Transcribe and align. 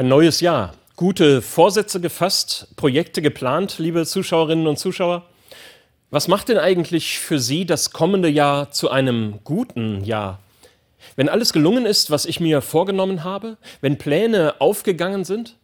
Ein 0.00 0.08
neues 0.08 0.40
Jahr. 0.40 0.72
Gute 0.96 1.42
Vorsätze 1.42 2.00
gefasst, 2.00 2.68
Projekte 2.76 3.20
geplant, 3.20 3.74
liebe 3.76 4.06
Zuschauerinnen 4.06 4.66
und 4.66 4.78
Zuschauer. 4.78 5.26
Was 6.08 6.26
macht 6.26 6.48
denn 6.48 6.56
eigentlich 6.56 7.18
für 7.18 7.38
Sie 7.38 7.66
das 7.66 7.90
kommende 7.90 8.30
Jahr 8.30 8.70
zu 8.70 8.90
einem 8.90 9.40
guten 9.44 10.02
Jahr? 10.02 10.40
Wenn 11.16 11.28
alles 11.28 11.52
gelungen 11.52 11.84
ist, 11.84 12.10
was 12.10 12.24
ich 12.24 12.40
mir 12.40 12.62
vorgenommen 12.62 13.24
habe, 13.24 13.58
wenn 13.82 13.98
Pläne 13.98 14.58
aufgegangen 14.58 15.26
sind? 15.26 15.56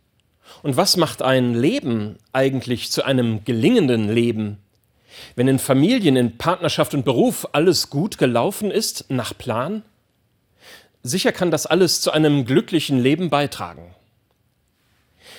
Und 0.62 0.77
was 0.77 0.98
macht 0.98 1.23
ein 1.23 1.55
Leben 1.55 2.18
eigentlich 2.34 2.93
zu 2.93 3.07
einem 3.07 3.43
gelingenden 3.46 4.11
Leben? 4.12 4.59
Wenn 5.34 5.48
in 5.48 5.59
Familien, 5.59 6.16
in 6.16 6.37
Partnerschaft 6.37 6.93
und 6.93 7.07
Beruf 7.07 7.48
alles 7.53 7.89
gut 7.89 8.18
gelaufen 8.18 8.71
ist, 8.71 9.06
nach 9.09 9.32
Plan? 9.38 9.80
Sicher 11.02 11.32
kann 11.32 11.50
das 11.50 11.64
alles 11.64 12.02
zu 12.02 12.10
einem 12.10 12.45
glücklichen 12.45 13.00
Leben 13.00 13.30
beitragen. 13.30 13.95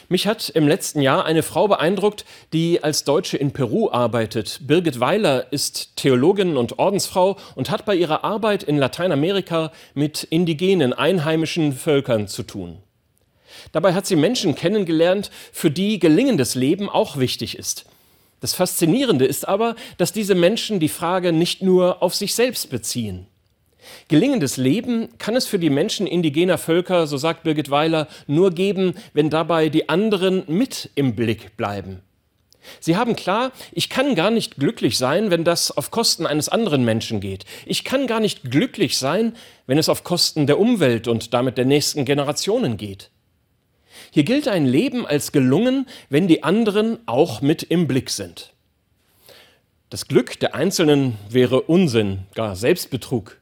Mich 0.09 0.25
hat 0.25 0.47
im 0.49 0.69
letzten 0.69 1.01
Jahr 1.01 1.25
eine 1.25 1.43
Frau 1.43 1.67
beeindruckt, 1.67 2.23
die 2.53 2.81
als 2.81 3.03
Deutsche 3.03 3.35
in 3.35 3.51
Peru 3.51 3.89
arbeitet. 3.91 4.61
Birgit 4.61 5.01
Weiler 5.01 5.51
ist 5.51 5.97
Theologin 5.97 6.55
und 6.55 6.79
Ordensfrau 6.79 7.35
und 7.55 7.69
hat 7.69 7.83
bei 7.83 7.93
ihrer 7.93 8.23
Arbeit 8.23 8.63
in 8.63 8.77
Lateinamerika 8.77 9.73
mit 9.95 10.23
indigenen, 10.23 10.93
einheimischen 10.93 11.73
Völkern 11.73 12.29
zu 12.29 12.43
tun. 12.43 12.77
Dabei 13.73 13.93
hat 13.93 14.05
sie 14.05 14.15
Menschen 14.15 14.55
kennengelernt, 14.55 15.29
für 15.51 15.71
die 15.71 15.99
gelingendes 15.99 16.55
Leben 16.55 16.89
auch 16.89 17.17
wichtig 17.17 17.57
ist. 17.57 17.85
Das 18.39 18.53
Faszinierende 18.53 19.25
ist 19.25 19.45
aber, 19.45 19.75
dass 19.97 20.13
diese 20.13 20.35
Menschen 20.35 20.79
die 20.79 20.89
Frage 20.89 21.33
nicht 21.33 21.61
nur 21.61 22.01
auf 22.01 22.15
sich 22.15 22.33
selbst 22.33 22.69
beziehen. 22.69 23.27
Gelingendes 24.07 24.57
Leben 24.57 25.17
kann 25.17 25.35
es 25.35 25.47
für 25.47 25.59
die 25.59 25.69
Menschen 25.69 26.07
indigener 26.07 26.57
Völker, 26.57 27.07
so 27.07 27.17
sagt 27.17 27.43
Birgit 27.43 27.69
Weiler, 27.69 28.07
nur 28.25 28.51
geben, 28.51 28.95
wenn 29.13 29.29
dabei 29.29 29.69
die 29.69 29.89
anderen 29.89 30.43
mit 30.47 30.89
im 30.95 31.15
Blick 31.15 31.57
bleiben. 31.57 32.01
Sie 32.79 32.97
haben 32.97 33.15
klar, 33.15 33.51
ich 33.71 33.89
kann 33.89 34.15
gar 34.15 34.31
nicht 34.31 34.57
glücklich 34.57 34.97
sein, 34.97 35.31
wenn 35.31 35.43
das 35.43 35.71
auf 35.71 35.91
Kosten 35.91 36.25
eines 36.25 36.49
anderen 36.49 36.83
Menschen 36.83 37.21
geht. 37.21 37.45
Ich 37.65 37.83
kann 37.83 38.07
gar 38.07 38.19
nicht 38.19 38.51
glücklich 38.51 38.97
sein, 38.97 39.35
wenn 39.67 39.77
es 39.77 39.89
auf 39.89 40.03
Kosten 40.03 40.47
der 40.47 40.59
Umwelt 40.59 41.07
und 41.07 41.33
damit 41.33 41.57
der 41.57 41.65
nächsten 41.65 42.05
Generationen 42.05 42.77
geht. 42.77 43.09
Hier 44.11 44.23
gilt 44.23 44.47
ein 44.47 44.65
Leben 44.65 45.05
als 45.05 45.31
gelungen, 45.31 45.87
wenn 46.09 46.27
die 46.27 46.43
anderen 46.43 46.99
auch 47.05 47.41
mit 47.41 47.63
im 47.63 47.87
Blick 47.87 48.09
sind. 48.09 48.53
Das 49.89 50.07
Glück 50.07 50.39
der 50.39 50.53
Einzelnen 50.53 51.17
wäre 51.29 51.61
Unsinn, 51.61 52.25
gar 52.35 52.55
Selbstbetrug. 52.55 53.37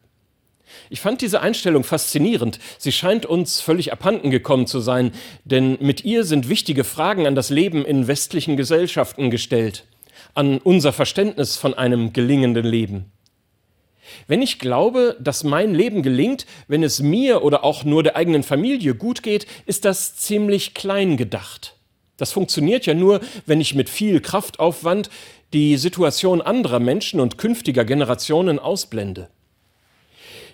Ich 0.89 1.01
fand 1.01 1.21
diese 1.21 1.41
Einstellung 1.41 1.83
faszinierend. 1.83 2.59
Sie 2.77 2.91
scheint 2.91 3.25
uns 3.25 3.61
völlig 3.61 3.91
abhanden 3.91 4.31
gekommen 4.31 4.67
zu 4.67 4.79
sein, 4.79 5.11
denn 5.43 5.77
mit 5.81 6.05
ihr 6.05 6.23
sind 6.23 6.49
wichtige 6.49 6.83
Fragen 6.83 7.27
an 7.27 7.35
das 7.35 7.49
Leben 7.49 7.85
in 7.85 8.07
westlichen 8.07 8.57
Gesellschaften 8.57 9.29
gestellt, 9.29 9.85
an 10.33 10.59
unser 10.59 10.93
Verständnis 10.93 11.57
von 11.57 11.73
einem 11.73 12.13
gelingenden 12.13 12.65
Leben. 12.65 13.11
Wenn 14.27 14.41
ich 14.41 14.59
glaube, 14.59 15.17
dass 15.19 15.43
mein 15.43 15.73
Leben 15.73 16.03
gelingt, 16.03 16.45
wenn 16.67 16.83
es 16.83 17.01
mir 17.01 17.43
oder 17.43 17.63
auch 17.63 17.83
nur 17.83 18.03
der 18.03 18.15
eigenen 18.15 18.43
Familie 18.43 18.95
gut 18.95 19.23
geht, 19.23 19.47
ist 19.65 19.85
das 19.85 20.15
ziemlich 20.15 20.73
klein 20.73 21.17
gedacht. 21.17 21.75
Das 22.17 22.31
funktioniert 22.31 22.85
ja 22.85 22.93
nur, 22.93 23.19
wenn 23.45 23.59
ich 23.59 23.75
mit 23.75 23.89
viel 23.89 24.21
Kraftaufwand 24.21 25.09
die 25.53 25.77
Situation 25.77 26.41
anderer 26.41 26.79
Menschen 26.79 27.19
und 27.19 27.37
künftiger 27.37 27.83
Generationen 27.83 28.59
ausblende 28.59 29.29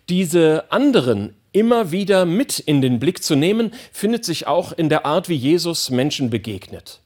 diese 0.10 0.72
anderen 0.72 1.36
immer 1.54 1.92
wieder 1.92 2.26
mit 2.26 2.60
in 2.60 2.82
den 2.82 3.00
Blick 3.00 3.24
zu 3.24 3.36
nehmen, 3.36 3.72
findet 3.92 4.26
sich 4.26 4.48
auch 4.48 4.72
in 4.72 4.90
der 4.90 5.06
Art, 5.06 5.30
wie 5.30 5.36
Jesus 5.36 5.90
Menschen 5.90 6.30
begegnet. 6.30 7.02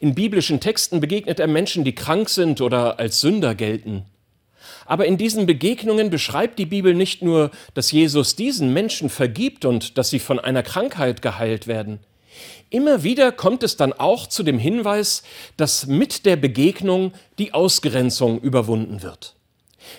In 0.00 0.14
biblischen 0.14 0.60
Texten 0.60 1.00
begegnet 1.00 1.40
er 1.40 1.46
Menschen, 1.46 1.84
die 1.84 1.94
krank 1.94 2.28
sind 2.28 2.60
oder 2.60 2.98
als 2.98 3.20
Sünder 3.20 3.54
gelten. 3.54 4.04
Aber 4.86 5.06
in 5.06 5.16
diesen 5.16 5.46
Begegnungen 5.46 6.10
beschreibt 6.10 6.58
die 6.58 6.66
Bibel 6.66 6.94
nicht 6.94 7.22
nur, 7.22 7.50
dass 7.74 7.92
Jesus 7.92 8.36
diesen 8.36 8.72
Menschen 8.72 9.10
vergibt 9.10 9.64
und 9.64 9.96
dass 9.98 10.10
sie 10.10 10.18
von 10.18 10.38
einer 10.38 10.62
Krankheit 10.62 11.22
geheilt 11.22 11.66
werden. 11.66 12.00
Immer 12.70 13.02
wieder 13.02 13.32
kommt 13.32 13.62
es 13.62 13.76
dann 13.76 13.92
auch 13.92 14.26
zu 14.26 14.42
dem 14.42 14.58
Hinweis, 14.58 15.22
dass 15.56 15.86
mit 15.86 16.24
der 16.24 16.36
Begegnung 16.36 17.12
die 17.38 17.52
Ausgrenzung 17.52 18.40
überwunden 18.40 19.02
wird. 19.02 19.34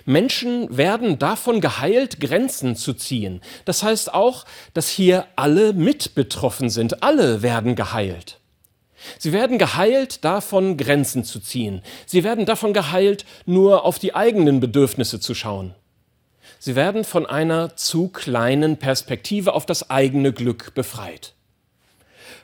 Menschen 0.06 0.76
werden 0.76 1.20
davon 1.20 1.62
geheilt, 1.62 2.20
Grenzen 2.20 2.76
zu 2.76 2.94
ziehen. 2.94 3.42
Das 3.66 3.84
heißt 3.84 4.14
auch, 4.14 4.46
dass 4.74 4.90
hier 4.90 5.26
alle 5.36 5.74
mit 5.74 6.16
betroffen 6.16 6.70
sind. 6.70 7.04
Alle 7.04 7.42
werden 7.42 7.76
geheilt. 7.76 8.40
Sie 9.20 9.34
werden 9.34 9.58
geheilt, 9.58 10.24
davon 10.24 10.78
Grenzen 10.78 11.24
zu 11.24 11.40
ziehen. 11.40 11.82
Sie 12.06 12.24
werden 12.24 12.46
davon 12.46 12.74
geheilt, 12.74 13.26
nur 13.46 13.86
auf 13.86 14.00
die 14.00 14.16
eigenen 14.16 14.60
Bedürfnisse 14.60 15.20
zu 15.20 15.34
schauen. 15.34 15.76
Sie 16.60 16.76
werden 16.76 17.04
von 17.04 17.26
einer 17.26 17.76
zu 17.76 18.08
kleinen 18.08 18.78
Perspektive 18.78 19.54
auf 19.54 19.66
das 19.66 19.90
eigene 19.90 20.32
Glück 20.32 20.74
befreit. 20.74 21.34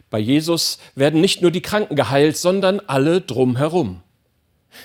Bei 0.10 0.20
Jesus 0.20 0.80
werden 0.96 1.22
nicht 1.22 1.42
nur 1.42 1.52
die 1.52 1.62
Kranken 1.62 1.96
geheilt, 1.96 2.36
sondern 2.36 2.80
alle 2.82 3.22
drumherum. 3.22 4.02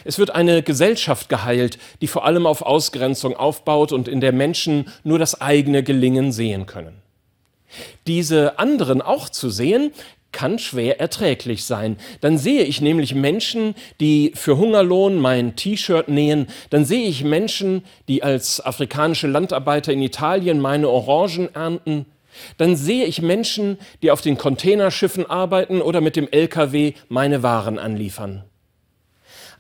Es 0.05 0.19
wird 0.19 0.31
eine 0.31 0.63
Gesellschaft 0.63 1.29
geheilt, 1.29 1.79
die 2.01 2.07
vor 2.07 2.25
allem 2.25 2.47
auf 2.47 2.63
Ausgrenzung 2.63 3.37
aufbaut 3.37 3.93
und 3.93 4.09
in 4.09 4.21
der 4.21 4.33
Menschen 4.33 4.89
nur 5.03 5.19
das 5.19 5.41
eigene 5.41 5.83
Gelingen 5.83 6.33
sehen 6.33 6.67
können. 6.67 7.03
Diese 8.07 8.59
anderen 8.59 9.03
auch 9.03 9.29
zu 9.29 9.51
sehen, 9.51 9.93
kann 10.35 10.59
schwer 10.59 11.01
erträglich 11.01 11.65
sein. 11.65 11.97
Dann 12.21 12.39
sehe 12.39 12.65
ich 12.65 12.81
nämlich 12.81 13.15
Menschen, 13.15 13.75
die 14.01 14.33
für 14.35 14.59
Hungerlohn 14.59 15.17
mein 15.17 15.57
T-Shirt 15.57 16.09
nähen, 16.09 16.49
dann 16.71 16.85
sehe 16.85 17.07
ich 17.07 17.25
Menschen, 17.25 17.85
die 18.09 18.23
als 18.23 18.61
afrikanische 18.65 19.29
Landarbeiter 19.29 19.93
in 19.93 20.03
Italien 20.03 20.61
meine 20.61 20.89
Orangen 20.89 21.55
ernten, 21.55 22.07
dann 22.59 22.75
sehe 22.75 23.07
ich 23.07 23.23
Menschen, 23.23 23.79
die 24.03 24.11
auf 24.11 24.21
den 24.21 24.37
Containerschiffen 24.37 25.25
arbeiten 25.31 25.81
oder 25.81 26.01
mit 26.01 26.17
dem 26.17 26.29
Lkw 26.31 26.95
meine 27.09 27.45
Waren 27.45 27.79
anliefern. 27.79 28.43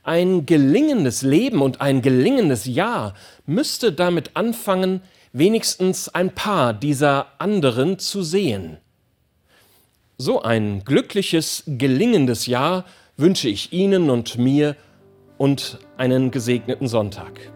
Ein 0.05 0.45
gelingendes 0.45 1.23
Leben 1.23 1.63
und 1.63 1.81
ein 1.81 2.03
gelingendes 2.03 2.67
Jahr 2.67 3.15
müsste 3.47 3.91
damit 3.91 4.33
anfangen, 4.35 5.01
wenigstens 5.33 6.09
ein 6.11 6.35
paar 6.35 6.75
dieser 6.75 7.27
anderen 7.39 7.99
zu 7.99 8.23
sehen. 8.23 8.77
So 10.19 10.43
ein 10.43 10.85
glückliches, 10.85 11.65
gelingendes 11.67 12.47
Jahr 12.47 12.85
wünsche 13.17 13.49
ich 13.49 13.73
Ihnen 13.73 14.11
und 14.11 14.37
mir 14.37 14.77
und 15.39 15.79
einen 15.97 16.31
gesegneten 16.31 16.87
Sonntag. 16.87 17.51